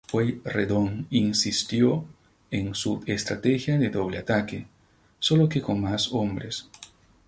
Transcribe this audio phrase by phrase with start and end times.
[0.11, 2.05] Pueyrredón insistió
[2.49, 4.65] en su estrategia de doble ataque,
[5.19, 6.67] sólo que con más hombres.